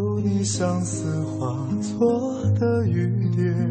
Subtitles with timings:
[0.43, 3.70] 相思化作的雨点？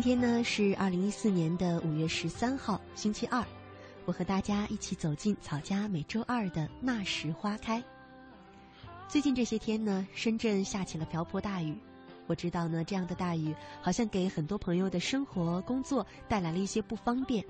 [0.00, 3.44] 今天呢是二零一四年的五月十三号，星期二。
[4.06, 7.84] 我和大家一起走进草家每周二的那时花开。
[9.08, 11.76] 最近这些天呢，深圳下起了瓢泼大雨。
[12.26, 17.44] 我知道呢，这样的大雨好像给很多朋友的生活、工作带来了一些不方便。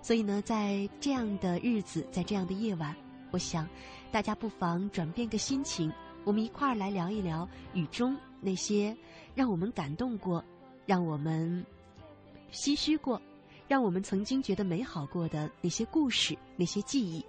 [0.00, 2.96] 所以呢，在这样的日子，在这样的夜晚，
[3.30, 3.68] 我想
[4.10, 5.92] 大家不妨转变个心情，
[6.24, 8.96] 我们一块儿来聊一聊雨中那些
[9.34, 10.42] 让我们感动过。
[10.92, 11.64] 让我们
[12.52, 13.18] 唏嘘过，
[13.66, 17.24] 让我们曾经觉得美好过的那些故事、那些记忆。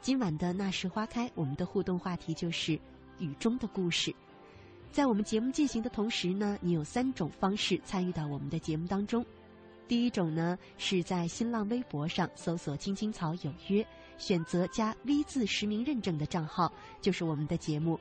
[0.00, 2.80] 今晚的那时花开，我们的互动话题就是
[3.18, 4.16] 雨中的故事。
[4.90, 9.22] 在我们节目进行的同时呢，你有三种方式参与到我们的节目当中。
[9.86, 13.86] 第一种呢，是在新浪微博上搜索“青青草有约”，
[14.16, 18.00] 选择加 V 字实名认证的账号，就是我们的节目。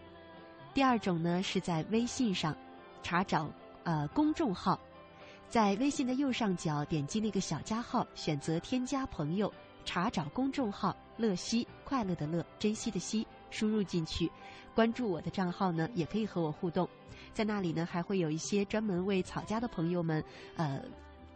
[0.73, 2.55] 第二种呢，是在微信上
[3.03, 3.51] 查找。
[3.85, 4.79] 呃，公众号，
[5.47, 9.53] 在微信的右上角点击那个小加号，选择添加朋友，
[9.85, 14.27] 查找公众号“乐西”，快乐的乐，珍惜的惜，输入进去，
[14.73, 16.89] 关注我的账号呢，也可以和我互动。
[17.31, 20.23] 在那里呢，还会有一些专门为草家的朋友们
[20.55, 20.81] 呃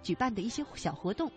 [0.02, 1.32] 举办的一些小活动。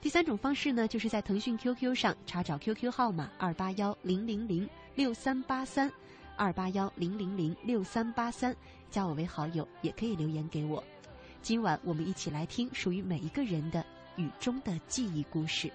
[0.00, 5.90] 第三种方式呢，就是在腾讯 QQ 上查找 QQ 号码二八幺零零零六三八三。
[6.36, 8.52] 二八幺零零零六三八三，
[8.94, 10.80] 加我为好友，也可以留言给我。
[11.42, 15.68] 今晚我们一起来听属于每一个人的雨中的记忆故事。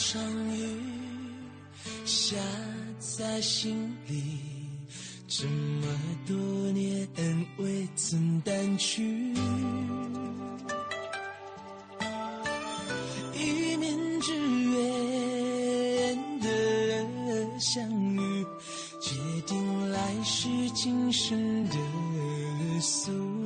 [0.00, 0.22] 场
[0.56, 0.80] 雨
[2.04, 2.36] 下
[3.00, 4.38] 在心里
[5.26, 5.86] 这么
[6.24, 6.36] 多
[6.70, 7.06] 年
[7.58, 9.02] 未曾淡去。
[13.34, 14.34] 一面之
[14.70, 17.82] 缘的相
[18.14, 18.46] 遇
[19.00, 19.16] 决
[19.46, 21.76] 定来世今生的
[22.80, 23.37] 宿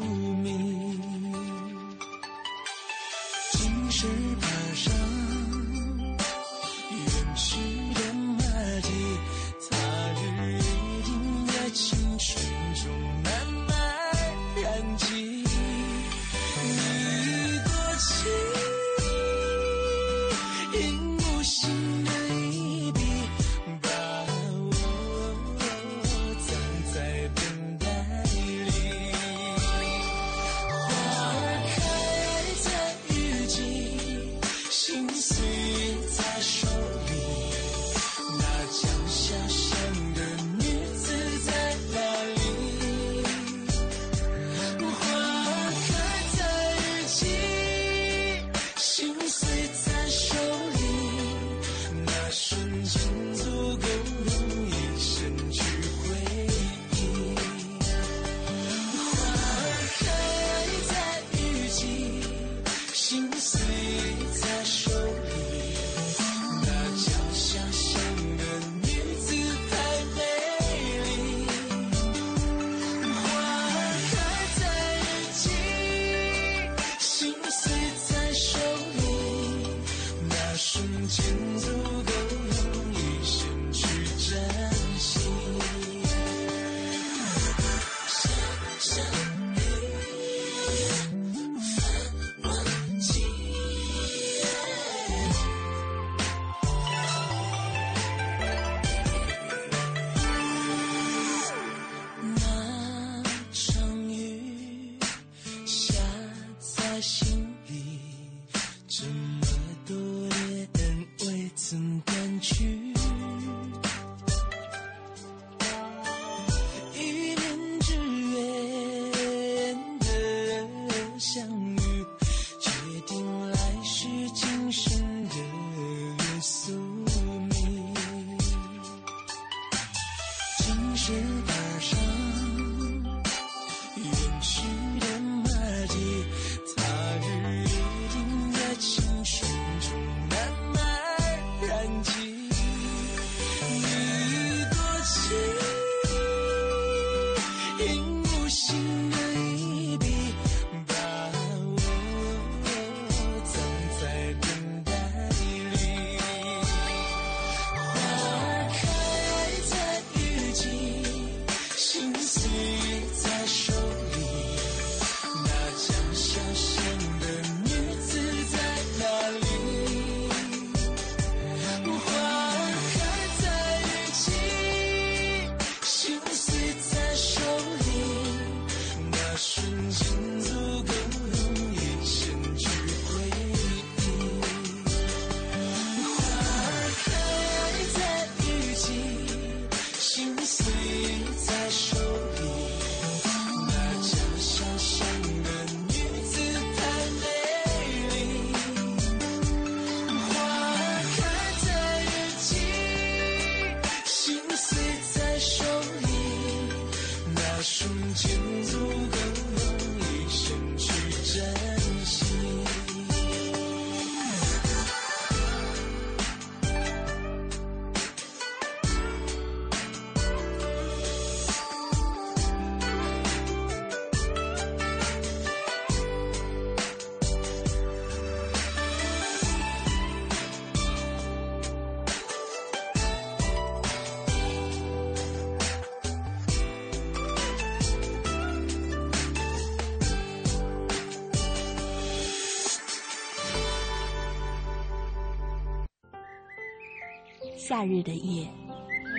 [247.73, 248.47] 夏日的夜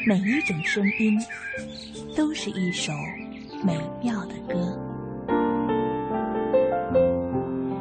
[0.06, 1.20] 每一种声音
[2.16, 2.94] 都是一首
[3.66, 4.80] 美妙的歌。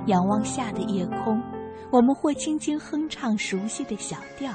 [0.06, 1.38] 仰望夏的夜空
[1.90, 4.50] 我们会轻轻哼唱熟悉的小调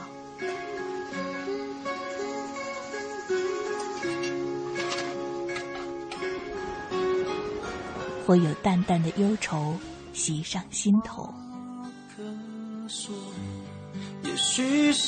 [8.25, 9.75] 会有淡淡的忧愁
[10.13, 11.31] 袭上心头。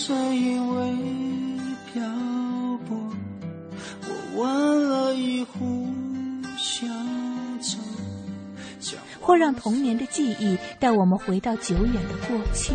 [0.02, 0.94] 虽因为
[1.92, 2.02] 漂
[2.88, 2.98] 泊，
[4.08, 5.86] 我闻了一壶
[6.58, 6.88] 小
[7.60, 7.78] 酒。
[9.20, 12.74] 或让童年的记忆带我们回到久远的过去。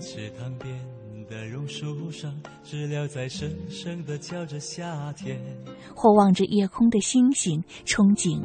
[0.00, 0.76] 池塘边
[1.30, 5.40] 的榕树上，知了在声声的叫着夏天。
[5.94, 8.42] 或望着夜空的星星，憧憬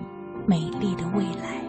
[0.48, 1.69] 美丽的未来。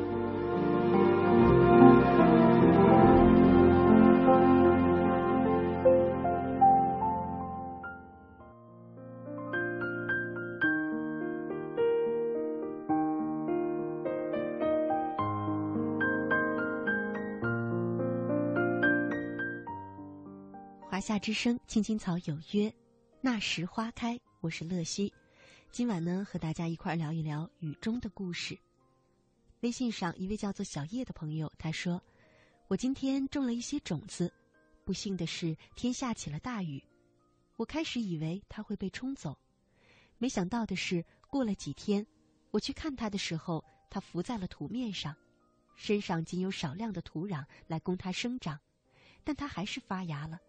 [21.21, 22.73] 之声，青青草有约，
[23.21, 24.19] 那时花开。
[24.39, 25.13] 我是乐西，
[25.69, 28.57] 今晚呢和大家一块聊一聊雨中的故事。
[29.59, 32.01] 微信上一位叫做小叶的朋友，他说
[32.67, 34.33] ：“我今天种了一些种子，
[34.83, 36.83] 不幸的是天下起了大雨。
[37.55, 39.37] 我开始以为它会被冲走，
[40.17, 42.03] 没想到的是，过了几天，
[42.49, 45.15] 我去看它的时候，它浮在了土面上，
[45.75, 48.59] 身上仅有少量的土壤来供它生长，
[49.23, 50.39] 但它还是发芽了。”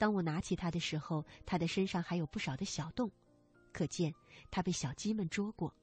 [0.00, 3.10] 当我拿起它的时候，它的身上还有不少的小洞，
[3.70, 4.14] 可见
[4.50, 5.74] 它被小鸡们捉过，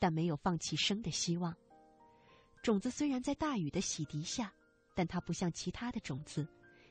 [0.00, 1.54] 但没有放弃生的希望。
[2.60, 4.52] 种子虽然在大雨的洗涤下，
[4.96, 6.44] 但它不像其他的种子，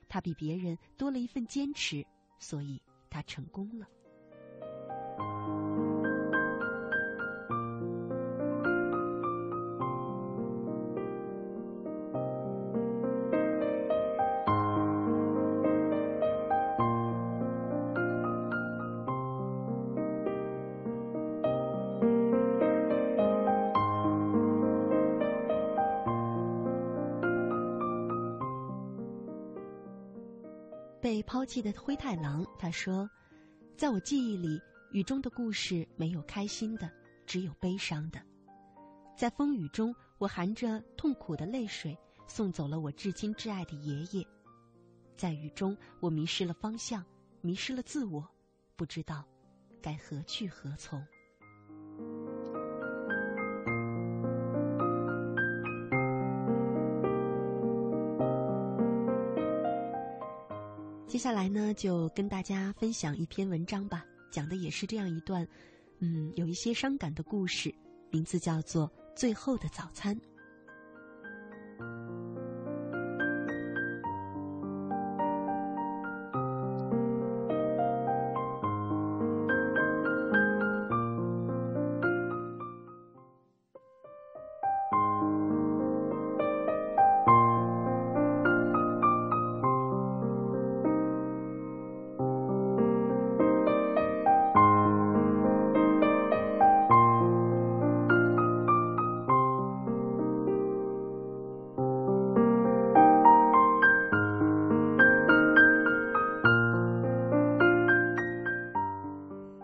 [0.08, 2.08] 它比别人多了一份坚持，
[2.39, 3.86] 所以它成功了。
[31.50, 33.10] 记得灰太狼，他说
[33.75, 36.88] ：“在我记忆里，雨中的故事没有开心的，
[37.25, 38.22] 只有悲伤的。
[39.18, 44.24] 在风雨中，我含着痛苦的泪水，送走了我至亲至爱的爷爷。
[45.18, 47.03] 在雨中，我迷失了方向，
[47.41, 48.24] 迷失了自我，
[48.75, 49.25] 不知道
[49.82, 51.03] 该何去何从。”
[61.20, 65.46] 接下来呢，就跟大家分享一篇文章吧，讲的也是这样一段，
[66.00, 67.76] 嗯，有一些伤感的故事，
[68.10, 70.16] 名字叫做《最后的早餐》。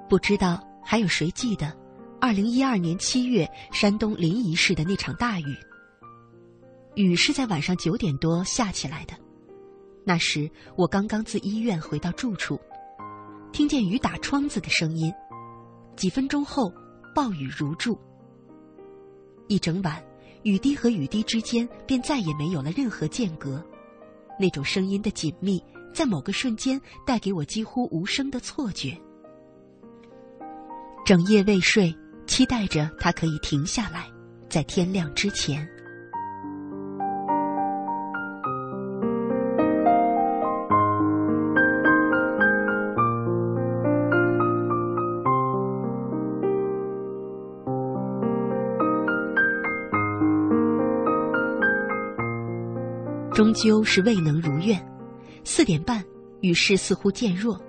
[0.08, 1.76] 不知道还有谁记得，
[2.22, 5.56] 二零一二年七月山东临沂市的那场大雨。
[6.94, 9.14] 雨是在晚上九点多下起来的，
[10.06, 12.60] 那时我刚刚自医院回到住处，
[13.52, 15.12] 听见雨打窗子的声音。
[15.96, 16.72] 几分钟后，
[17.16, 18.00] 暴雨如注。
[19.48, 20.04] 一整晚，
[20.44, 23.64] 雨滴和雨滴之间便再也没有了任何间隔，
[24.40, 25.62] 那种声音的紧密，
[25.94, 28.96] 在某个瞬间带给我几乎无声的错觉。
[31.06, 31.96] 整夜未睡，
[32.26, 34.08] 期待着他可以停下来，
[34.50, 35.64] 在天亮之前。
[53.32, 54.84] 终究是未能如愿。
[55.44, 56.04] 四点半，
[56.42, 57.62] 雨势似乎渐弱。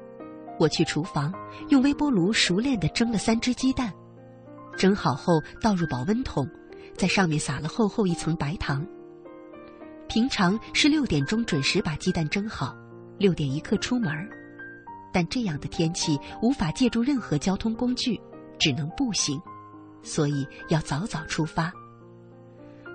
[0.58, 1.32] 我去厨房，
[1.68, 3.92] 用微波炉熟练地蒸了三只鸡蛋，
[4.76, 6.48] 蒸好后倒入保温桶，
[6.96, 8.86] 在上面撒了厚厚一层白糖。
[10.08, 12.74] 平常是六点钟准时把鸡蛋蒸好，
[13.18, 14.10] 六点一刻出门
[15.12, 18.20] 但这样的天气无法借助任何交通工具，
[18.58, 19.40] 只能步行，
[20.02, 21.72] 所以要早早出发。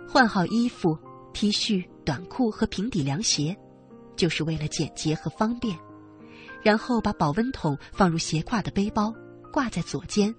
[0.08, 0.98] 换好衣服
[1.34, 3.56] ，T 恤、短裤和平底凉鞋，
[4.16, 5.78] 就是为了简洁和方便。
[6.64, 9.14] 然后把保温桶放入斜挎的背包，
[9.52, 10.34] 挂在左肩，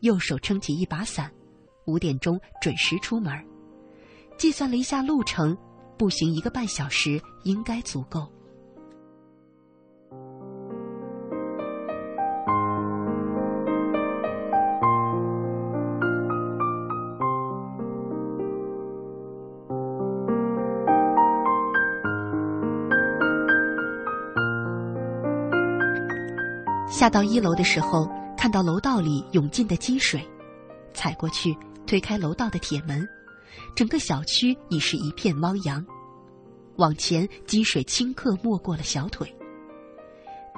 [0.00, 1.32] 右手撑起一把伞。
[1.86, 3.32] 五点钟准时出门。
[4.38, 5.56] 计算了一下路程，
[5.98, 8.32] 步行一个半小时应该足够。
[27.02, 30.24] 下到一楼的时候，看到楼道里涌进的积水，
[30.94, 31.52] 踩过去，
[31.84, 33.04] 推开楼道的铁门，
[33.74, 35.84] 整个小区已是一片汪洋。
[36.76, 39.36] 往前，积水顷刻没过了小腿。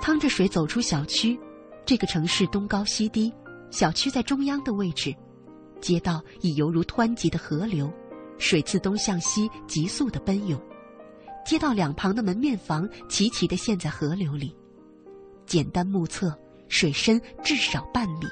[0.03, 1.41] 趟着水走出小区，
[1.87, 3.33] 这个城市东高西低，
[3.71, 5.17] 小区在中央的位置，
[5.81, 7.91] 街道已犹如湍急的河流，
[8.37, 10.61] 水自东向西急速的奔涌。
[11.47, 14.55] 街道两旁的门面房齐齐地陷在河流里，
[15.47, 16.33] 简单目测，
[16.69, 18.27] 水深至少半米。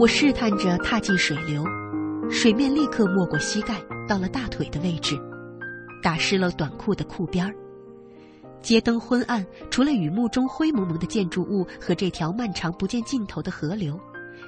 [0.00, 1.64] 我试探着踏进水流，
[2.30, 3.74] 水面立刻没过膝盖，
[4.06, 5.18] 到了大腿的位置，
[6.00, 7.52] 打湿了短裤的裤边儿。
[8.62, 13.98] 街灯昏暗，除了雨幕中灰蒙蒙的建筑物和这条漫长不见尽头的河流，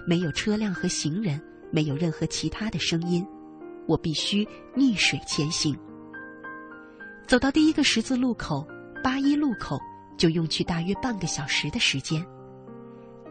[0.06, 1.40] 没有车辆和行人，
[1.70, 3.26] 没有任何其他的声音。
[3.86, 5.76] 我必须逆水前行。
[7.26, 8.66] 走到第一个十字路口——
[9.02, 9.78] 八一路口，
[10.18, 12.24] 就用去大约半个小时的时间。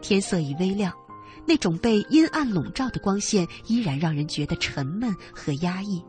[0.00, 0.92] 天色已微亮。
[1.46, 6.04] 那种被阴暗笼罩的光线依然让人觉得沉闷和压抑。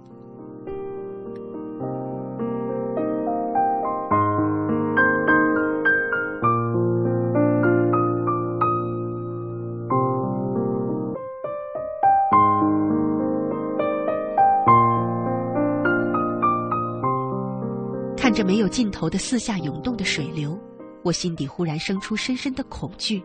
[18.42, 20.60] 着没有尽头的四下涌动的水流，
[21.04, 23.24] 我心底忽然生出深深的恐惧。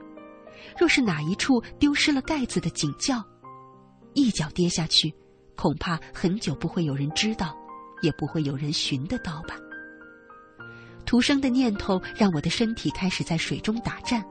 [0.78, 3.24] 若是哪一处丢失了盖子的警叫，
[4.12, 5.10] 一脚跌下去，
[5.56, 7.56] 恐怕很久不会有人知道，
[8.02, 9.56] 也不会有人寻得到吧。
[11.06, 14.22] 徒生的念头让我的身体开始在水中打颤，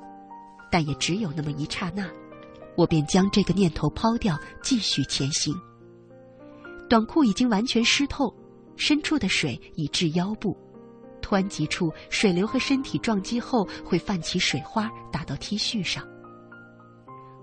[0.72, 2.08] 但也只有那么一刹那，
[2.78, 5.52] 我便将这个念头抛掉，继续前行。
[6.88, 8.32] 短裤已经完全湿透，
[8.76, 10.56] 深处的水已至腰部。
[11.26, 16.06] 湍急处，水流和身体撞击后会泛起水花，打到 T 恤上。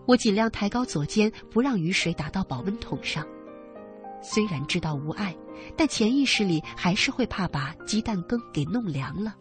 [0.06, 3.26] 我尽量抬高左肩，不让雨水打到保温桶上。
[4.22, 5.34] 虽然知道无碍，
[5.76, 9.34] 但潜意识里还是会怕把鸡蛋羹给弄凉了。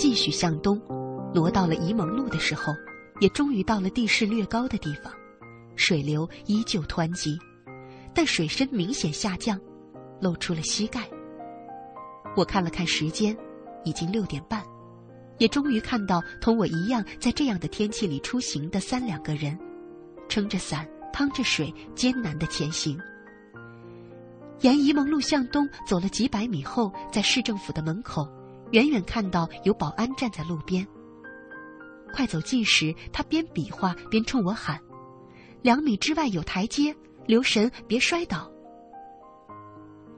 [0.00, 0.80] 继续向东。
[1.34, 2.72] 挪到了沂蒙路的时候，
[3.20, 5.12] 也终于到了地势略高的地方，
[5.76, 7.38] 水流依旧湍急，
[8.14, 9.60] 但水深明显下降，
[10.22, 11.06] 露出了膝盖。
[12.34, 13.36] 我看了看时间，
[13.84, 14.64] 已经六点半，
[15.36, 19.56] 也终于看到同我一样在这样的天气里出行的三两个人，
[20.30, 22.98] 撑着伞，趟着水，艰难的前行。
[24.62, 28.26] 沿沂蒙路向东走了几百米后，在市政府的门口，
[28.72, 30.86] 远远看到有保安站在路边。
[32.12, 34.80] 快走近时，他边比划边冲我喊
[35.62, 36.94] ：“两米之外有台阶，
[37.26, 38.50] 留神别摔倒。”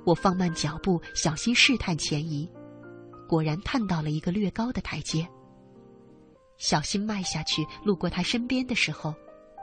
[0.04, 2.50] 我放慢脚步，小心试探前移，
[3.28, 5.28] 果然探到了一个略高的台阶。
[6.56, 9.14] 小心迈下去，路过他身边的时候，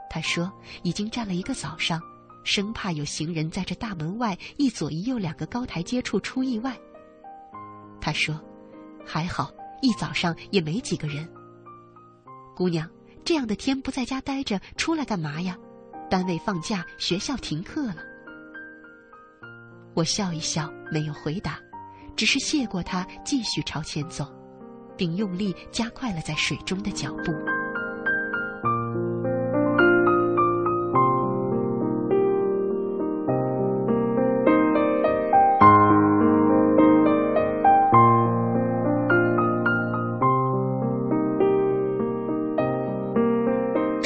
[0.08, 0.50] 他说
[0.82, 2.00] ：“已经站了一个早上，
[2.44, 6.78] 生怕有行人在这大门外一左一右两个高台阶处出意外。”
[8.00, 8.38] 他说
[9.06, 9.50] ：“还好，
[9.82, 11.28] 一早上也没几个人。”
[12.56, 12.88] 姑娘，
[13.24, 15.56] 这样的天不在家待着，出来干嘛呀？
[16.10, 17.96] 单位放假，学校停课了。
[19.94, 21.58] 我笑一笑，没有回答，
[22.16, 24.30] 只是谢过他，继续朝前走，
[24.96, 27.32] 并用力加快了在水中的脚步。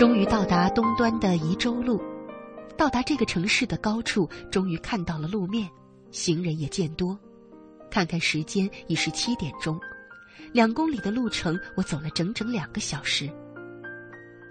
[0.04, 1.98] 终于到达东端的宜州路，
[2.76, 5.66] 到达这个城市的高处，终于看到了路面，
[6.10, 7.18] 行人也渐多。
[7.90, 9.80] 看看时间，已是七点钟，
[10.52, 13.30] 两公里的路程，我走了整整两个小时。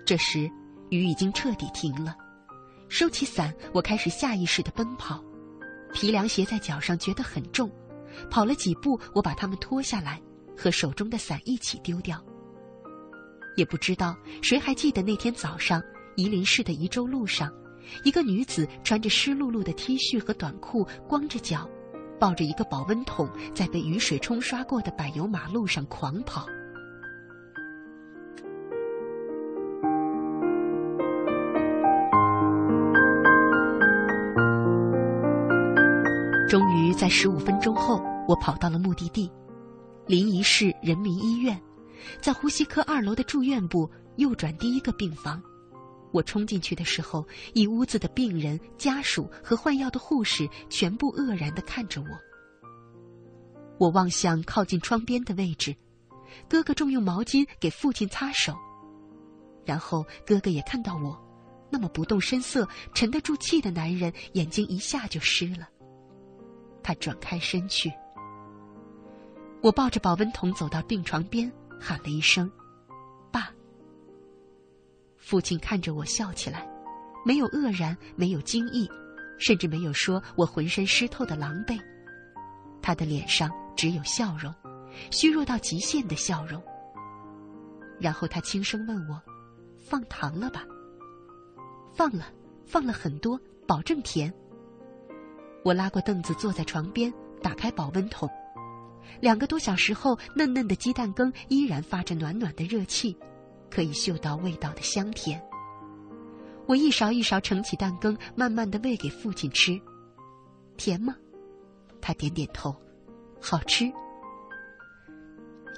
[0.08, 0.50] 这时，
[0.90, 2.16] 雨已经彻底停了，
[2.90, 5.24] 收起伞，我开始下意识的奔跑，
[5.94, 7.70] 皮凉鞋在脚上觉得很重，
[8.28, 10.20] 跑了几步，我把它们脱下来，
[10.58, 12.20] 和手中的伞一起丢掉。
[13.56, 15.82] 也不知道谁还记得那天早上，
[16.16, 17.52] 夷陵市的宜州路上，
[18.04, 21.70] 一个女子穿着湿漉漉的 T 恤和短裤，光着脚，
[22.20, 26.46] 抱着一个保温桶，在被雨水冲刷过的柏油马路上狂跑。
[36.50, 39.32] 终于在十五分钟后，我跑到了目的地——
[40.06, 41.60] 临沂市人民医院，
[42.22, 45.42] 在呼吸科二楼的住院部右转第一个病房。
[46.12, 52.08] 我冲进去的时候，一屋子的病人、家属和换药的护士全部愕然的看着我。
[53.80, 55.76] 我望向靠近窗边的位置，
[56.48, 58.56] 哥哥正用毛巾给父亲擦手，
[59.66, 61.20] 然后哥哥也看到我，
[61.72, 65.68] 那么不动声色、沉得住气的男人，眼睛一下就湿了。
[66.84, 67.92] 他转开身去。
[69.64, 71.52] 我抱着保温桶走到病床边，
[71.86, 72.50] 喊了一声
[73.30, 73.50] ：“爸。”
[75.20, 76.66] 父亲看着我笑起来，
[77.26, 78.90] 没有愕然，没有惊异，
[79.38, 81.78] 甚至没有说我浑身湿透的狼狈。
[82.82, 84.54] 他的脸上只有笑容，
[85.12, 86.64] 虚弱到极限的笑容。
[88.00, 89.22] 然后他轻声问我
[89.78, 90.64] ：“放糖了吧
[91.94, 92.28] ？”“放了，
[92.66, 94.34] 放了很多，保证甜。”
[95.66, 98.30] 我拉过凳子坐在床边，打开保温桶。
[99.20, 103.18] 两个多小时后，嫩嫩的鸡蛋羹依然发着暖暖的热气，
[103.70, 105.42] 可以嗅到味道的香甜。
[106.68, 109.80] 我一勺一勺盛起蛋羹，慢慢的喂给父亲吃。
[110.78, 111.16] 甜吗？
[112.02, 112.76] 他点点头。
[113.42, 113.92] 好吃。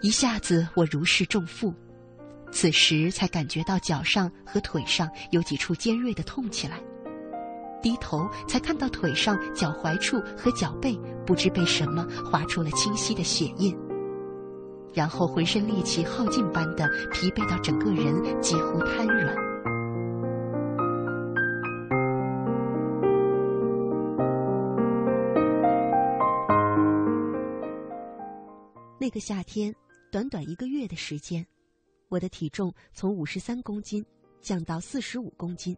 [0.02, 1.74] 一下子我如释重负，
[2.52, 6.80] 此时才感觉到脚上和腿上有几处尖锐的痛起来。
[7.86, 13.78] 低头才看到腿上、脚踝处和脚背，不知被什么划出了清晰的血印。
[14.92, 19.36] 然后浑身力气耗尽般的疲惫到整个人几乎瘫软。
[29.00, 29.72] 那个夏天，
[30.12, 31.46] 短短一个月的时间，
[32.10, 34.04] 我的体重从五十三公斤
[34.42, 35.78] 降到四十五公斤。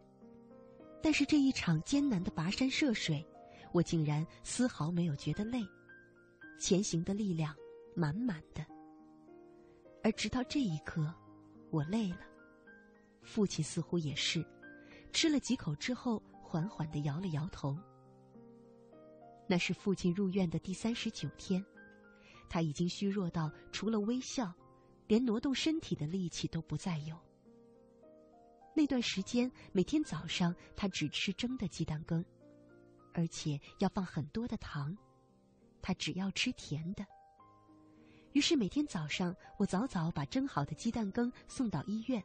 [1.02, 3.24] 但是这一场艰难的跋山涉水，
[3.72, 5.64] 我竟然丝毫没有觉得累，
[6.58, 7.54] 前行的力量
[7.94, 8.66] 满满的。
[10.02, 11.14] 而直到这一刻，
[11.70, 12.20] 我累了，
[13.22, 14.44] 父亲似乎也是，
[15.12, 17.76] 吃了几口之后，缓缓的摇了摇头。
[19.46, 21.64] 那是父亲入院的第三十九天，
[22.48, 24.52] 他已经虚弱到除了微笑，
[25.06, 27.16] 连挪动身体的力气都不再有。
[28.78, 32.24] 那段时间，每天早上他只吃蒸的鸡蛋羹，
[33.12, 34.96] 而且要放很多的糖，
[35.82, 37.04] 他只要吃甜的。
[38.34, 42.22] 于是每天早上，我早早把蒸好的鸡蛋羹送到医院，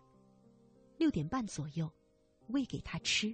[0.99, 1.91] 六点半左右，
[2.49, 3.33] 喂给他吃。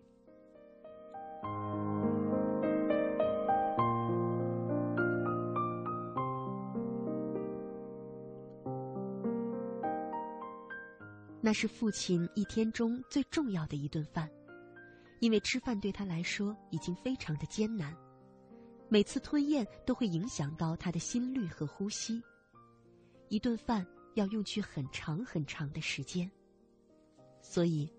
[11.50, 14.30] 那是父亲一天中最重要的一顿饭，
[15.20, 17.92] 因为吃饭对他来说已经非常的艰难，
[18.88, 22.22] 每次吞咽都会影响到他的心率和呼吸，
[23.30, 23.84] 一顿饭
[24.14, 26.30] 要用去很长很长的时间，
[27.42, 27.92] 所以。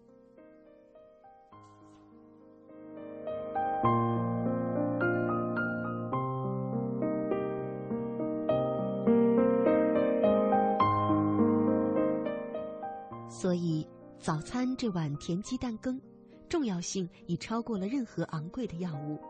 [14.41, 16.01] 早餐这碗甜鸡蛋羹，
[16.49, 19.21] 重要性已超过了任何昂贵的药物，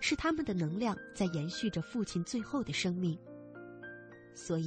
[0.00, 3.16] 是他们的能量在延续着父亲最后的生命。
[4.34, 4.66] 所以，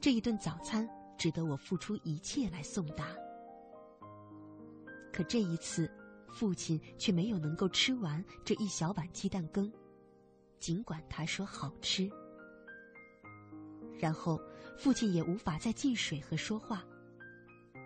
[0.00, 3.08] 这一顿早餐值得我付出一切来送达。
[5.12, 5.90] 可这一次，
[6.28, 9.68] 父亲却没有能够吃完这一小碗鸡蛋羹，
[10.60, 12.08] 尽管他说好吃。
[13.98, 14.40] 然后，
[14.76, 16.84] 父亲也无法再进水和说话。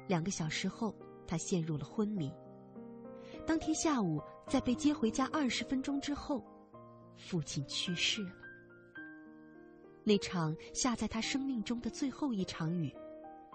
[0.08, 0.94] 两个小时后，
[1.32, 2.30] 他陷入了昏迷。
[3.46, 6.44] 当天下午，在被接回家二十分钟之后，
[7.16, 8.32] 父亲去世了。
[10.04, 12.94] 那场下在他生命中的最后一场雨，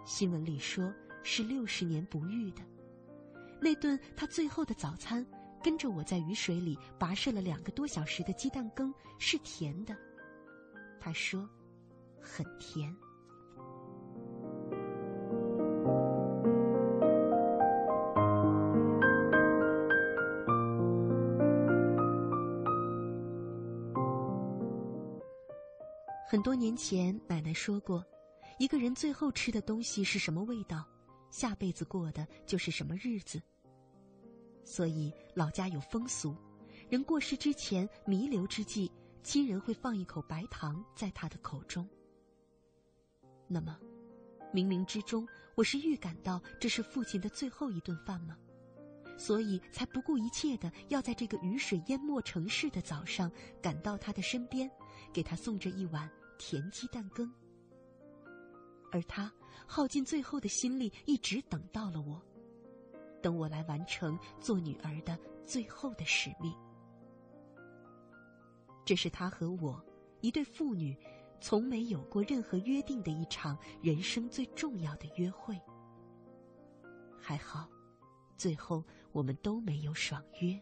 [0.08, 2.64] 新闻里说是六十年不遇的。
[3.62, 5.24] 那顿他最后的早餐，
[5.62, 9.96] 跟着我在雨水里跋涉了两个多小时的鸡蛋羹是甜的。
[11.00, 11.48] 他说，
[12.20, 12.92] 很甜。
[26.38, 28.06] 很多年前，奶奶说过，
[28.60, 30.88] 一个人最后吃的东西是什么味道，
[31.32, 33.42] 下辈子过的就是什么日子。
[34.64, 36.38] 所以老家有风俗，
[36.92, 38.92] 人过世之前弥留之际，
[39.24, 41.90] 亲人会放一口白糖在他的口中。
[43.48, 43.76] 那么，
[44.54, 48.38] 冥冥之中，我是预感到这是父亲的最后一顿饭吗？
[49.18, 54.70] 所以才不顾一切的要在这个雨水淹没城市的早上赶到他的身边，
[55.12, 57.32] 给他送着一碗甜鸡蛋羹。
[58.92, 59.32] 而他
[59.66, 62.22] 耗尽最后的心力，一直等到了我，
[63.22, 66.54] 等我来完成做女儿的最后的使命。
[68.86, 69.84] 这是他和我
[70.22, 70.98] 一对父女
[71.42, 75.60] 从没有过任何约定的一场人生最重要的约会。
[77.20, 77.70] 还好，
[78.38, 78.84] 最后。
[79.14, 80.62] 我们都没有爽约。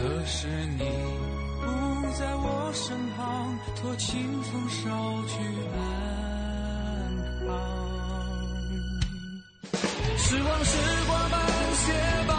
[0.00, 0.46] 可是
[0.78, 0.84] 你
[1.60, 1.66] 不
[2.12, 5.34] 在我身旁，托清风捎去
[5.74, 5.76] 安
[7.44, 7.48] 康。
[10.16, 10.70] 时光，时
[11.08, 11.36] 光慢
[11.74, 11.82] 些
[12.28, 12.32] 吧，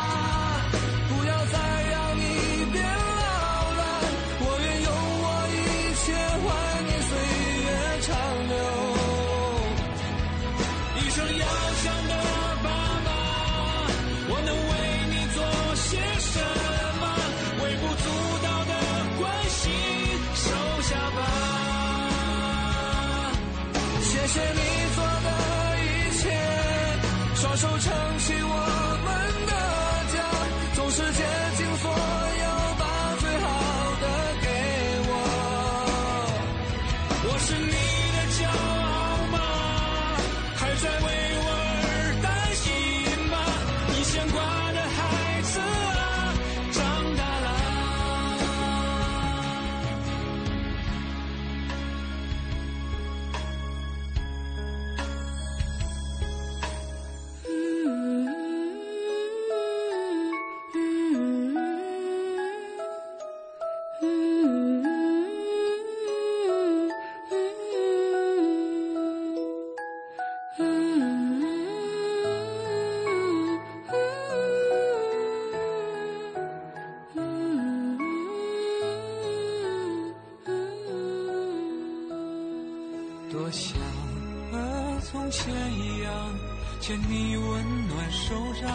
[86.97, 88.69] 你温暖手掌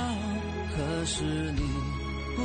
[0.76, 1.62] 可是你
[2.36, 2.42] 不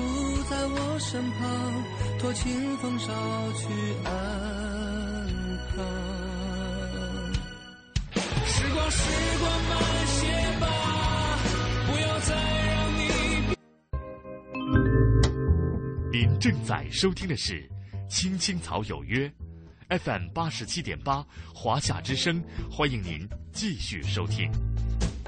[0.50, 1.84] 在我身旁，
[2.20, 3.08] 托清风捎
[3.54, 3.68] 去
[4.04, 4.10] 安
[5.70, 5.86] 康。
[8.46, 9.00] 时光，时
[9.40, 10.28] 光慢些
[10.60, 10.66] 吧，
[11.86, 12.36] 不要再
[12.68, 13.02] 让你。
[16.12, 17.62] 您正在收听的是
[18.08, 19.32] 《青青草有约》
[20.00, 24.52] ，FM 八十七点八，华夏之声，欢迎您继续收听。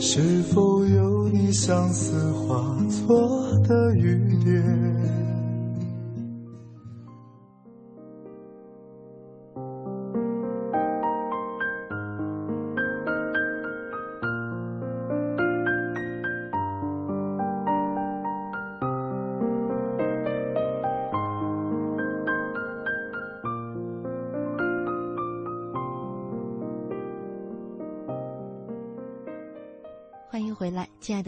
[0.00, 5.17] 是否有你相思化作的雨点？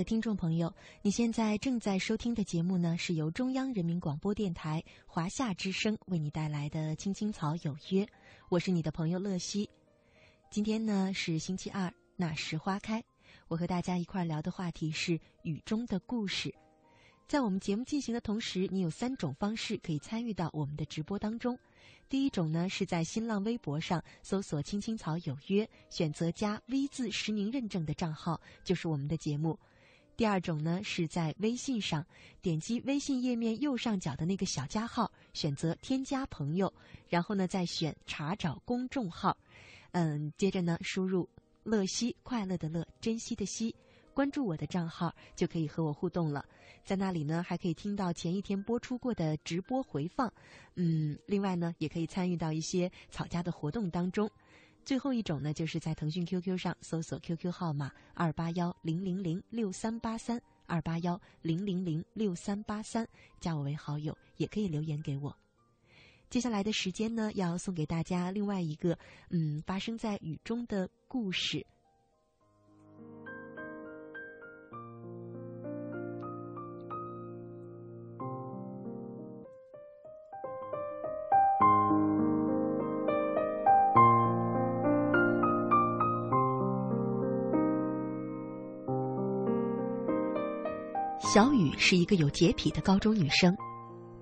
[0.04, 8.04] 听众朋友，你现在正在收听的节目呢，是由中央人民广播电台华夏之声为你带来的《青青草有约》，
[8.48, 9.68] 我是你的朋友乐西。
[10.50, 13.02] 今天呢是星期二，那时花开，
[13.48, 16.54] 我和大家一块聊的话题是雨中的故事。
[17.28, 21.58] 在我们节目进行的同时，你有三种方式可以参与到我们的直播当中。
[22.08, 29.56] 第一种呢，是在新浪微博上搜索“青青草有约”，选择加 V 字实名认证的账号，就是我们的节目。
[30.20, 32.04] 第二种呢，是在微信上
[32.42, 36.70] 点击微信页面右上角的那个小加号，选择添加朋友，
[37.08, 39.34] 然后呢再选查找公众号，
[39.92, 41.26] 嗯，接着呢输入
[41.64, 43.74] “乐西”快乐的乐，珍惜的惜，
[44.12, 46.44] 关注我的账号就可以和我互动了。
[46.84, 50.30] 在那里呢，还可以听到前一天播出过的直播回放，
[50.74, 54.30] 嗯，另外呢，也可以参与到一些草家的活动当中。
[54.84, 63.06] 最后一种呢，就是在腾讯 QQ 上搜索 QQ 号码二八幺零零零六三八三二八幺零零零六三八三，
[63.40, 65.36] 加我为好友，也可以留言给我。
[66.28, 68.96] 接下来的时间呢，要送给大家另外一个
[69.30, 71.64] 嗯发生在雨中的故事。
[91.32, 93.56] 小雨是一个有洁癖的高中女生，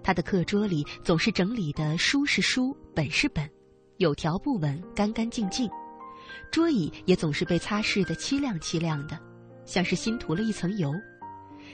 [0.02, 3.48] 她的课桌里总是整理的书是书，本是本，
[3.96, 5.66] 有条不紊，干干净净；
[6.52, 9.18] 桌椅也总是被擦拭的漆亮漆亮的，
[9.64, 10.92] 像是新涂了一层油。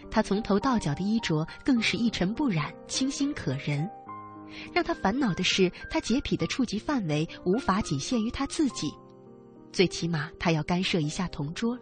[0.08, 3.90] 她从头到脚的衣着更是一尘不染，清新可人。
[4.72, 8.88] 让她烦恼的是，她洁癖的触及范围无法仅限于她自己，
[9.72, 11.76] 最起码她要干涉一下同桌。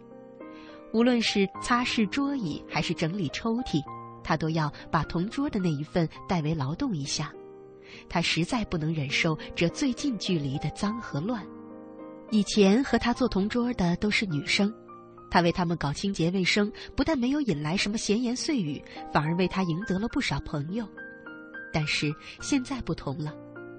[0.93, 3.83] 无论是擦拭桌椅还是整理抽屉，
[4.23, 7.33] 他都要把同桌的那一份代为劳动一下。
[8.07, 11.43] 他实在不能忍受这最近距离的脏和乱。
[12.29, 14.71] 以前和他做同桌的都是女生，
[15.31, 18.79] 他为他们搞清洁卫生，不但没有引来什么闲言碎语，
[19.11, 20.87] 反而为他赢得了不少朋友。
[21.71, 23.33] 但是现在不同了，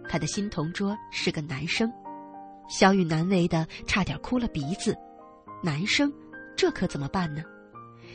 [0.09, 1.93] 他的新同桌是个男生，
[2.69, 4.97] 小雨难为的差点哭了鼻子。
[5.63, 6.13] 男生。
[6.57, 7.43] 这可怎么办呢？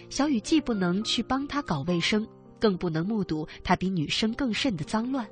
[0.09, 2.27] 小雨既不能去帮他搞卫生，
[2.59, 5.27] 更不能目睹他比女生更甚的脏乱，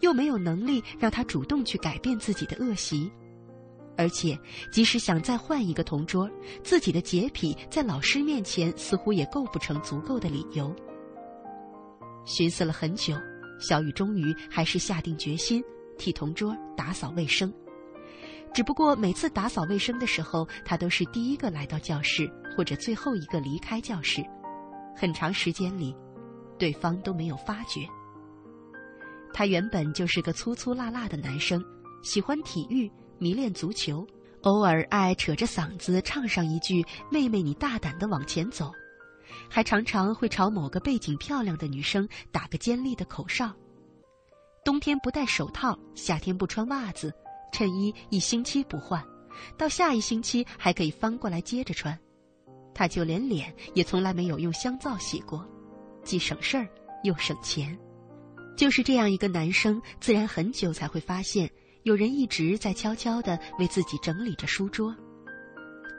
[0.00, 3.10] 又没有能力让他主动去改变自己的恶习。
[3.96, 4.38] 而且，
[4.72, 6.30] 即使想再换一个同桌，
[6.62, 10.74] 自己的洁癖在老师面前似乎也构不成足够的理由。
[12.24, 13.14] 寻思了很久，
[13.58, 15.62] 小雨终于还是下定决心
[15.98, 17.52] 替同桌打扫卫生。
[18.52, 24.24] 只不过每次打扫卫生的时候，他都是第一个来到教室，或者最后一个离开教室。
[24.96, 25.96] 很长时间里，
[26.58, 27.86] 对方都没有发觉。
[29.32, 31.64] 他原本就是个粗粗辣辣的男生，
[32.02, 34.04] 喜欢体育，迷恋足球，
[34.42, 38.72] 偶尔爱扯着嗓子唱上一句“妹妹，你大胆的往前走”，
[39.48, 43.52] 还常常会朝某个背景漂亮的女生打个尖利的口哨。
[44.64, 47.14] 冬天不戴手套，夏天不穿袜子。
[47.52, 49.04] 衬衣一星期不换，
[49.56, 51.98] 到下一星期还可以翻过来接着穿。
[52.74, 55.46] 他就连脸也从来没有用香皂洗过，
[56.02, 56.68] 既省事儿
[57.02, 57.76] 又省钱。
[58.56, 61.50] 就是这样一个男生，自然很久才会发现
[61.82, 64.94] 有人一直在悄悄地为自己整理着书桌。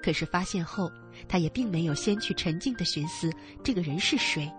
[0.03, 0.91] 可是发现后，
[1.27, 3.31] 他也并没有先去沉静地寻思
[3.63, 4.51] 这个人是谁，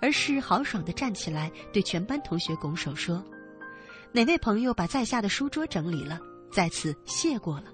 [0.00, 3.24] 而是豪爽地站起来对全班同学拱手说。
[4.14, 6.20] 哪位朋友把在下的书桌整理了？
[6.52, 7.64] 在此谢过了。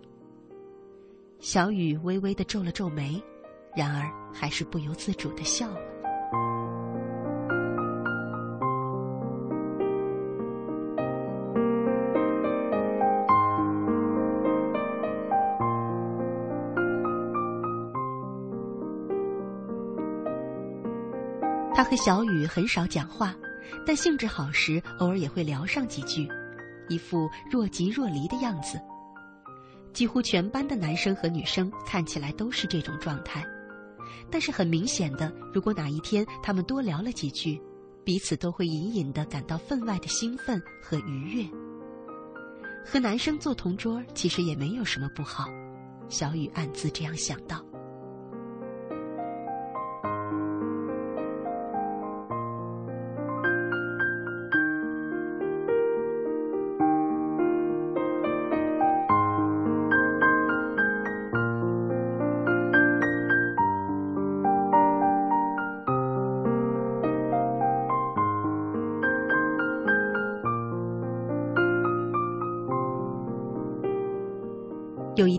[1.39, 3.23] 小雨微微的皱了皱眉，
[3.77, 5.77] 然而还是不由自主的笑了。
[21.75, 23.37] 他和小雨很少讲话。
[23.87, 26.29] 但兴致好时，偶尔也会聊上几句，
[26.89, 28.81] 一副若即若离的样子。
[29.93, 33.45] 几乎全班的男生和女生看起来都是这种状态。
[34.31, 37.61] 但是很明显的，如果哪一天他们多聊了几句，
[38.05, 41.45] 彼此都会隐隐的感到分外的兴奋和愉悦。
[42.85, 45.49] 和男生做同桌其实也没有什么不好，
[46.09, 47.65] 小雨暗自这样想到。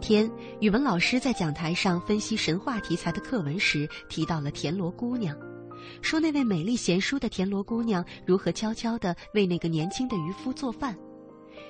[0.02, 0.30] 天，
[0.60, 5.38] 语文老师在讲台上分析神话题材的课文时，提到了田螺姑娘，
[6.02, 10.98] 说那位美丽贤淑的田螺姑娘如何悄悄地为那个年轻的渔夫做饭，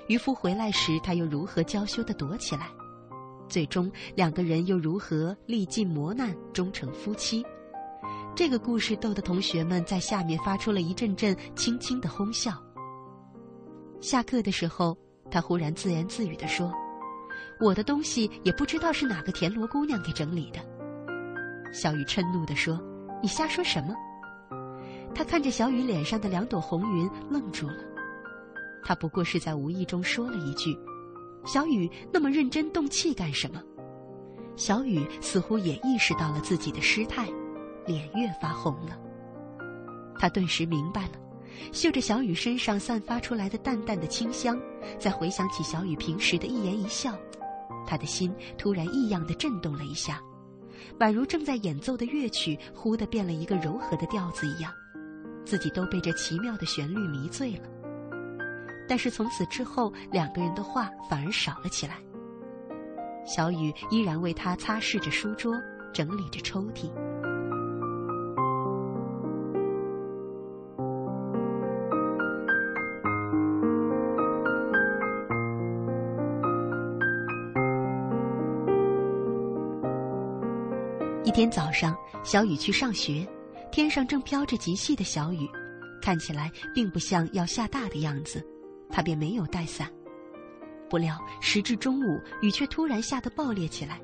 [0.07, 2.69] 渔夫回来时，她又如何娇羞地躲起来，
[3.49, 7.45] 最终两个人又如何历尽磨难，终成夫妻。
[8.33, 12.53] 这个故事逗得同学们在下面发出了一阵阵轻轻的哄笑。
[13.99, 14.97] 下课的时候，
[15.29, 16.71] 他忽然自言自语地说。
[17.61, 20.59] 我的东西也不知道是哪个田螺姑娘给整理的。
[21.71, 22.81] 小雨嗔怒地说
[23.21, 23.93] ：“你瞎说什么？”
[25.13, 27.77] 他看着小雨脸上的两朵红云，愣住了。
[28.83, 30.75] 他不过是在无意中说了一句
[31.45, 33.61] ：“小雨那么认真动气干什么？”
[34.57, 37.27] 小雨似乎也意识到了自己的失态，
[37.85, 38.97] 脸越发红了。
[40.17, 41.11] 他顿时明白了，
[41.71, 44.59] 嗅着小雨身上散发出来的淡淡的清香，
[44.97, 47.15] 再回想起小雨平时的一言一笑。
[47.85, 50.21] 他的心突然异样的震动了一下，
[50.99, 54.71] 宛如正在演奏的乐曲忽的变了一个柔和的调子一样，
[55.45, 57.63] 自己都被这奇妙的旋律迷醉了。
[58.87, 61.97] 但是从此之后，两个人的话反而少了起来。
[63.25, 65.53] 小雨依然为他擦拭着书桌，
[65.93, 66.91] 整理着抽屉。
[81.31, 83.25] 一天早上，小雨去上学，
[83.71, 85.49] 天上正飘着极细的小雨，
[86.01, 88.45] 看起来并不像要下大的样子，
[88.89, 89.89] 他便没有带伞。
[90.89, 94.01] 不料时至中午，雨却突然下得暴烈起来，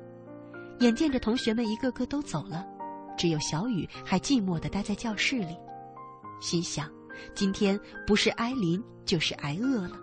[0.78, 2.66] 眼见着同学们一个个都走了，
[3.14, 5.54] 只有小雨还寂寞地待在教室里，
[6.40, 6.90] 心想：
[7.34, 10.00] 今天不是挨淋就是挨饿了。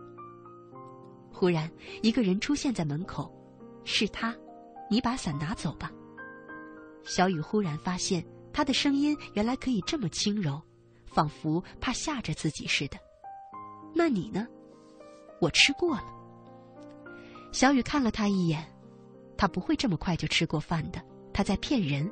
[1.33, 1.67] 忽然，
[2.03, 3.33] 一个人出现在门口，
[3.83, 4.31] 是他，
[4.91, 5.91] 你把伞拿走吧。
[7.05, 10.61] 小雨忽然发现，他的声音原来可以这么轻柔，
[11.05, 12.97] 仿佛怕吓着自己似的。
[13.93, 14.45] 那你呢？
[15.39, 16.03] 我吃过了。
[17.51, 18.65] 小雨看了他一眼，
[19.37, 21.01] 他不会这么快就吃过饭的，
[21.31, 22.11] 他在骗人。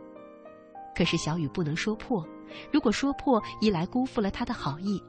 [0.96, 2.26] 可是小雨不能说破，
[2.72, 5.02] 如果说破，一来辜负了他的好意，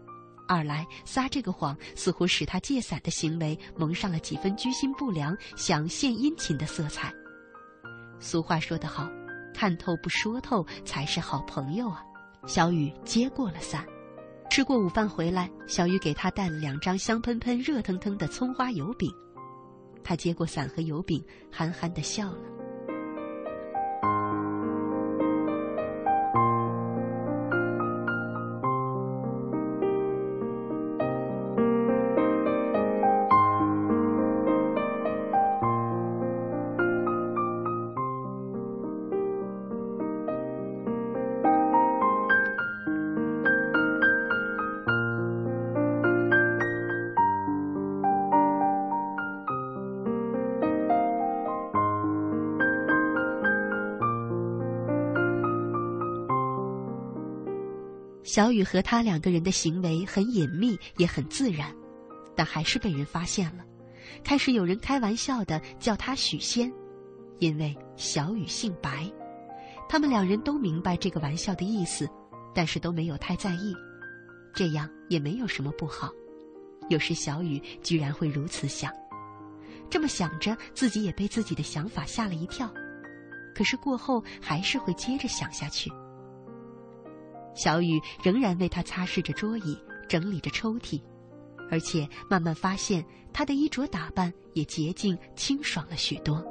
[0.49, 7.13] 二来撒这个谎似乎使他借伞的行为蒙上了几分居心不良、想献殷勤的色彩。
[8.19, 9.09] 俗话说得好。
[9.55, 12.05] 看透不说透才是好朋友啊！
[12.47, 13.87] 小雨接过了伞，
[14.51, 19.11] 吃过午饭回来，小雨给他带了两张香喷喷、热腾腾的葱花油饼。
[20.03, 22.39] 他接过伞和油饼，憨憨的笑了。
[58.35, 61.73] 小雨和他两个人的行为很隐秘，也很自然，
[62.35, 63.65] 但还是被人发现了。
[64.25, 66.69] 开始有人开玩笑的叫他许仙，
[67.39, 69.09] 因为小雨姓白。
[69.89, 72.09] 他们两人都明白这个玩笑的意思，
[72.53, 73.73] 但是都没有太在意。
[74.53, 76.11] 这样也没有什么不好。
[76.89, 78.93] 有时小雨居然会如此想，
[79.89, 82.69] 这么想着，自己也被自己的想法吓了一跳。
[83.55, 85.89] 可是过后还是会接着想下去。
[87.55, 89.79] 小雨仍然为他擦拭着桌椅，
[90.09, 91.01] 整理着抽屉，
[91.71, 96.45] 而且慢慢发现他的衣着打扮也洁净清爽了许多。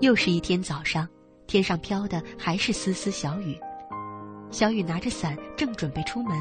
[0.00, 1.06] 又是一天早上，
[1.46, 3.54] 天上飘的还是丝丝小雨。
[4.50, 6.36] 小雨拿着伞，正准备出门，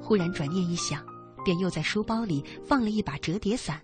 [0.00, 1.02] 忽然转念一想，
[1.44, 3.80] 便又在书包里放了一把折叠伞。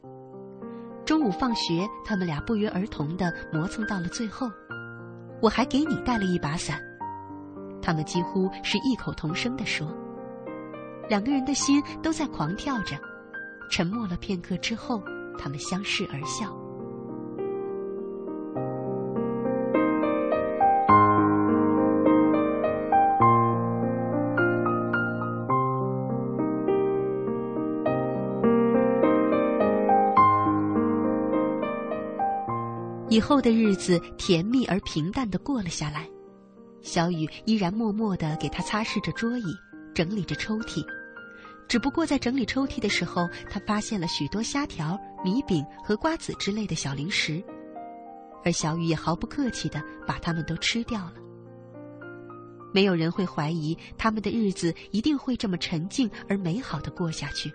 [1.07, 4.49] 中午放学，他们俩不约而同的磨蹭到了最后。
[5.41, 6.79] 我还给你带了一把伞。
[7.81, 9.91] 他们几乎是异口同声地说。
[11.09, 12.97] 两个人的心都在狂跳着。
[13.71, 15.03] 沉默了片刻之后，
[15.39, 16.55] 他们相视而笑。
[33.11, 36.09] 以后的日子甜蜜而平淡的过了下来，
[36.81, 39.45] 小雨依然默默的给他擦拭着桌椅，
[39.93, 40.87] 整理着抽屉。
[41.67, 47.43] 只不过在整理抽屉的时候，他发现了许多虾条、米饼和瓜子之类的小零食，
[48.45, 51.15] 而小雨也毫不客气的把它们都吃掉了。
[52.73, 57.53] 没有人会怀疑他们的日子一定会这么沉静而美好的过下去，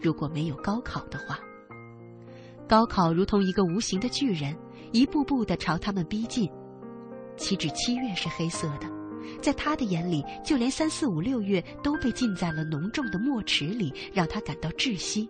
[0.00, 1.38] 如果没有高考的话。
[2.72, 4.56] 高考如同一个无形的巨人，
[4.92, 6.50] 一步步的朝他们逼近。
[7.36, 8.90] 岂止七月是黑色的，
[9.42, 15.28] 在他的眼里，就连三四五六月都被浸在了浓重的墨池里，让他感到窒息。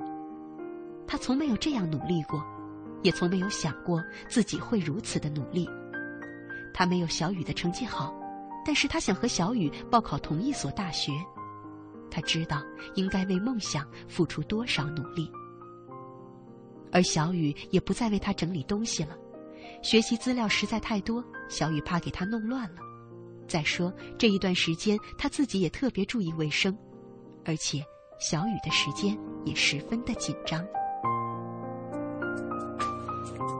[1.04, 2.40] 他从没有这样努力过，
[3.02, 5.68] 也从没有想过自己会如此的努力。
[6.72, 8.14] 他没有小雨的成绩好，
[8.64, 11.10] 但是他想和小雨报考同一所大学。
[12.08, 12.62] 他知道
[12.94, 15.28] 应该为梦想付出多少努力。
[16.92, 19.16] 而小雨也不再为他整理东西了，
[19.82, 22.76] 学习资料实在太多，小雨怕给他弄乱了。
[23.48, 26.76] 再说这一段时间他自己也特别注意卫生，
[27.44, 27.82] 而且
[28.20, 30.62] 小雨的时间也十分的紧张。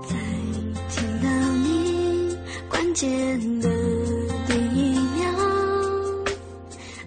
[0.06, 0.16] 在
[0.88, 2.36] 听到你
[2.68, 3.68] 关键的
[4.46, 5.24] 第一秒，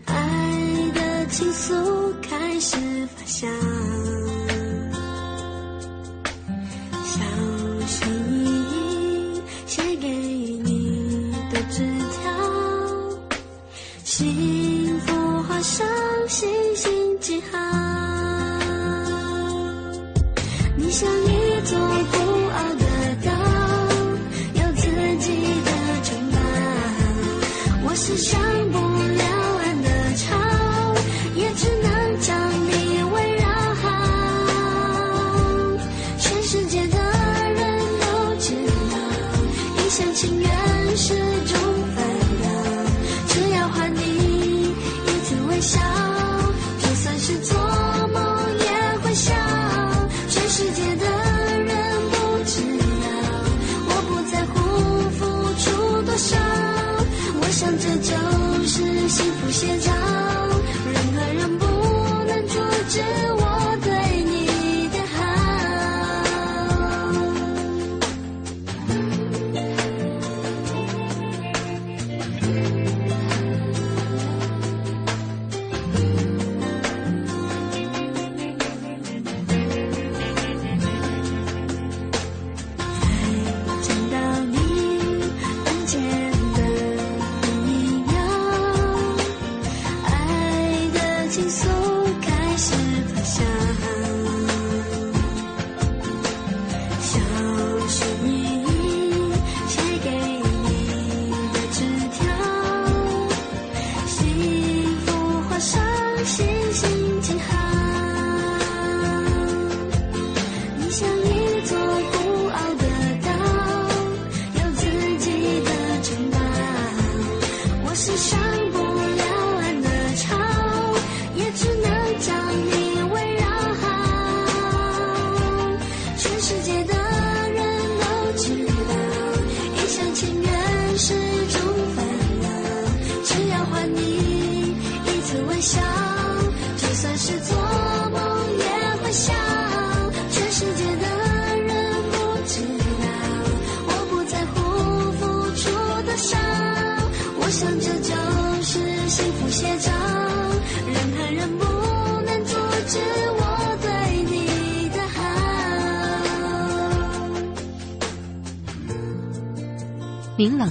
[0.06, 2.76] 爱的情愫开始
[3.08, 3.75] 发酵。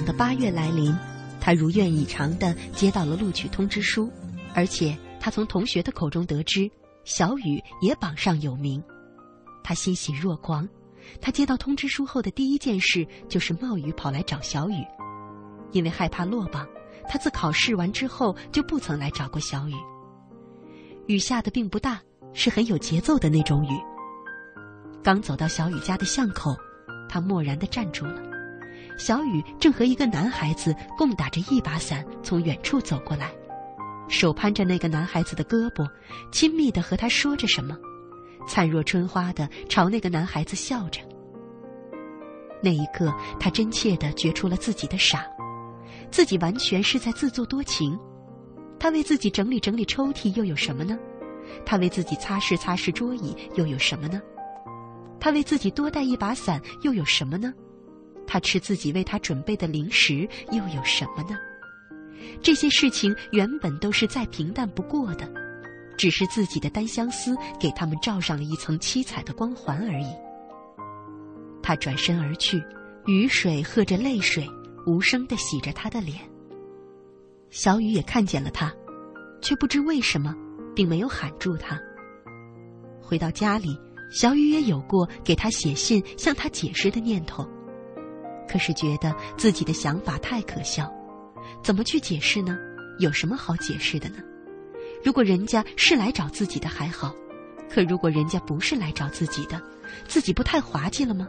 [0.05, 0.95] 的八月来临，
[1.41, 4.09] 他如愿以偿的接到了录取通知书，
[4.53, 6.69] 而且他从同学的口中得知，
[7.03, 8.81] 小雨也榜上有名。
[9.63, 10.69] 他欣喜若狂，
[11.19, 14.85] 他接到通知书后的第一件事就是冒雨跑来找小雨，
[15.71, 16.67] 因为害怕落榜，
[17.09, 19.73] 他自考试完之后就不曾来找过小雨。
[21.07, 21.99] 雨下的并不大，
[22.33, 23.69] 是很有节奏的那种雨。
[25.03, 26.55] 刚走到小雨家的巷口，
[27.09, 28.34] 他默然地站住了。
[28.97, 33.31] 小雨正和一个男孩子共打着一把伞从远处走过来，
[34.07, 35.85] 手攀着那个男孩子的胳膊，
[36.31, 37.77] 亲密地和他说着什么，
[38.47, 41.01] 灿若春花地朝那个男孩子笑着。
[42.63, 45.25] 那一刻，他真切地觉出了自己的傻，
[46.09, 47.97] 自己完全是在自作多情。
[48.79, 50.97] 他为自己整理整理抽屉，又有什么呢？
[51.65, 54.21] 他为自己擦拭擦拭桌椅，又有什么呢？
[55.19, 57.53] 他为自己多带一把伞，又有什么呢？
[58.27, 61.37] 他吃自己为他准备的零食，又有什么呢？
[62.41, 65.31] 这些事情原本都是再平淡不过的，
[65.97, 70.07] 只是自己的单相思给他们罩上了一层七彩的光环而已。
[71.61, 72.63] 他转身而去，
[73.05, 74.47] 雨水和着泪水，
[74.85, 76.19] 无声地洗着他的脸。
[77.49, 78.73] 小雨也看见了他，
[79.41, 80.35] 却不知为什么，
[80.75, 81.79] 并没有喊住他。
[83.01, 83.79] 回到家里，
[84.11, 87.47] 小雨也有过给他写信向他解释的念头，
[88.47, 90.91] 可是觉得自己的想法太可笑，
[91.63, 92.57] 怎么去解释呢？
[92.99, 94.17] 有什么好解释的呢？
[95.03, 97.13] 如果人家是来找自己的还好，
[97.69, 99.61] 可如果人家不是来找自己的，
[100.07, 101.27] 自己不太滑稽了吗？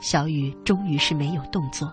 [0.00, 1.92] 小雨终于是没有动作。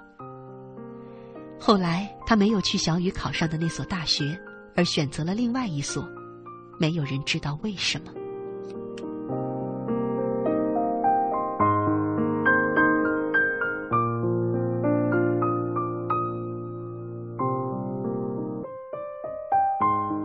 [1.59, 4.39] 后来，他没有去小雨考上的那所大学，
[4.75, 6.07] 而选择了另外一所。
[6.79, 8.11] 没有人知道为什么。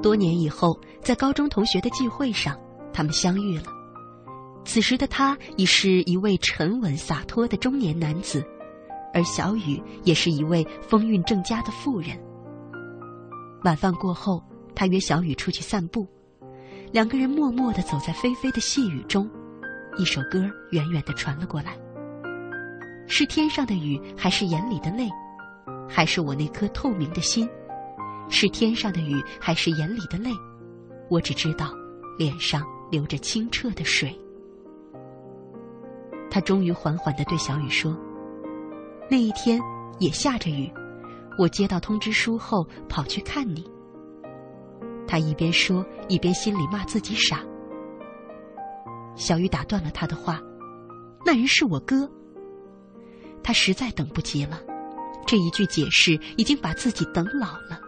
[0.06, 2.56] 多年以后，在高中同学的聚会上，
[2.92, 3.64] 他们相遇了。
[4.64, 8.46] 此时的他已是一位沉稳洒脱的中年男子。
[9.12, 12.16] 而小雨也是一位风韵正佳的妇人。
[13.64, 14.40] 晚饭过后，
[14.76, 16.06] 他约小雨出去散步，
[16.92, 19.28] 两个人默默地走在霏霏的细雨中，
[19.98, 21.76] 一首歌远远地传了过来。
[23.08, 25.08] 是天上的雨，还是眼里的泪？
[25.88, 27.48] 还是我那颗透明的心？
[28.28, 30.30] 是天上的雨，还是眼里的泪？
[31.08, 31.72] 我只知道，
[32.18, 34.18] 脸上流着清澈的水。
[36.30, 37.96] 他终于缓缓地对小雨说。
[39.08, 39.60] 那一天
[40.00, 40.70] 也下着雨，
[41.38, 43.64] 我接到通知书后跑去看你。
[45.06, 47.40] 他一边说一边心里骂自己傻。
[49.14, 50.42] 小雨打断了他的话
[51.24, 52.10] ：“那人是我哥。”
[53.44, 54.60] 他实在等不及了，
[55.24, 57.80] 这一句解释已经把自己等老了。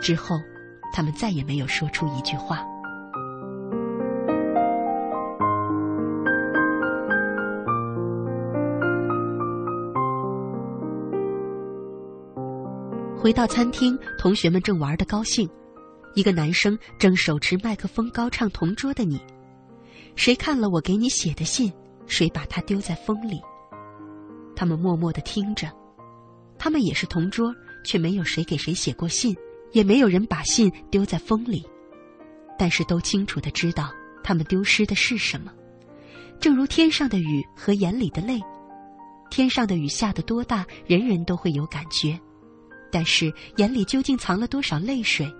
[0.00, 0.36] 之后，
[0.92, 2.64] 他们再也没有说出一句话。
[13.20, 15.46] 回到餐厅，同学们正玩得高兴，
[16.14, 19.18] 一个男生正手持麦克风高唱《同桌的你》，
[20.14, 21.70] 谁看了我给你写的信，
[22.06, 23.40] 谁把它丢在风里。
[24.56, 25.68] 他们默默地听着，
[26.58, 27.52] 他们也是同桌，
[27.84, 29.36] 却没有谁给谁写过信，
[29.72, 31.66] 也没有人把信丢在风里，
[32.58, 33.92] 但是都清楚的知道
[34.22, 35.52] 他们丢失的是什么。
[36.40, 38.40] 正如天上的雨和眼里的泪，
[39.30, 42.18] 天上的雨下得多大，人人都会有感觉。
[42.90, 45.30] 但是眼里究竟藏了多少泪水，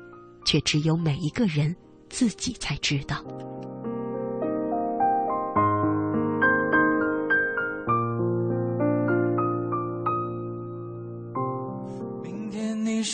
[0.45, 1.75] 却只有每一个人
[2.11, 3.25] 自己才知道。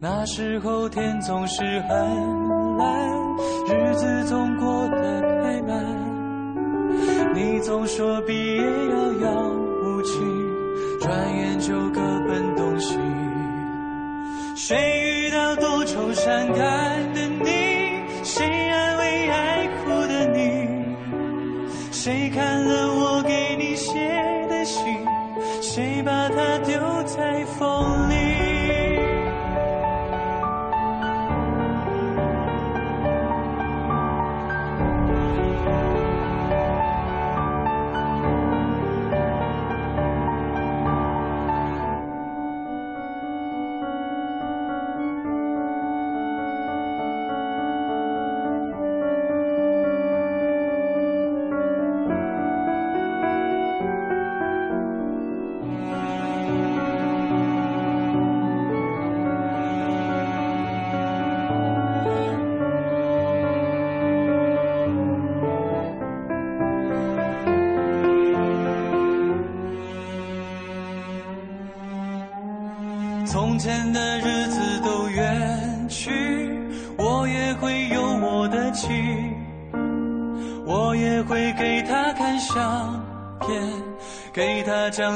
[0.00, 3.08] 那时候天总是很蓝，
[3.66, 7.34] 日子总过得太慢。
[7.34, 9.50] 你总说毕业遥遥
[9.82, 10.20] 无期，
[11.00, 12.96] 转眼就各奔东西。
[14.54, 17.57] 谁遇到多愁善感的你？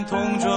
[0.04, 0.51] 同桌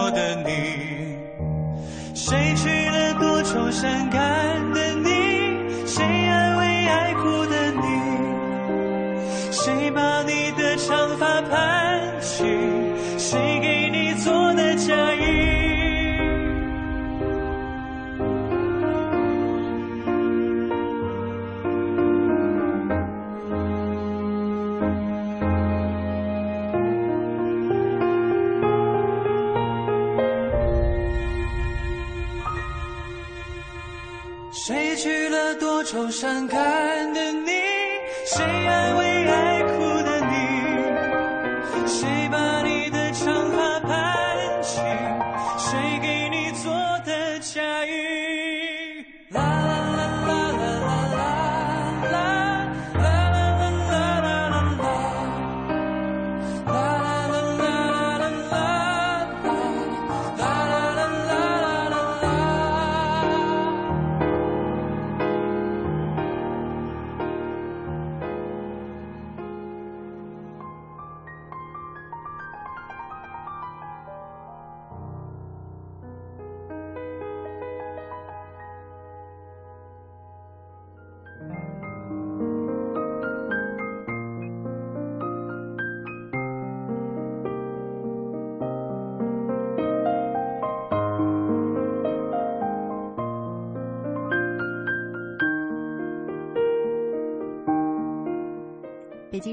[35.86, 36.85] 愁善感。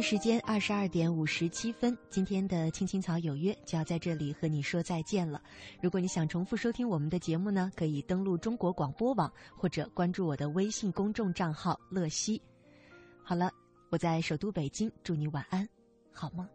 [0.03, 5.41] 时间二十二点五十七分，今天的《青青草有约》就要在这里和你说再见了。
[5.81, 12.43] 如果你想重复收听我们的节目呢，可以登录中国广播网或者关注我的微信公众账号“乐西”。
[13.23, 13.53] 好了，
[13.91, 15.67] 我在首都北京，祝你晚安，
[16.13, 16.47] 好梦。